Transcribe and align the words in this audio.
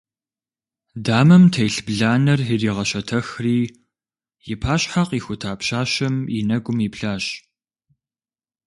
Дамэм 1.05 1.43
телъ 1.53 1.79
бланэр 1.85 2.39
иригъэщэтэхри, 2.53 3.59
и 4.51 4.55
пащхьэ 4.61 5.03
къихута 5.09 5.51
пщащэм 5.59 6.15
и 6.37 6.39
нэгум 6.47 6.77
иплъащ. 6.87 7.25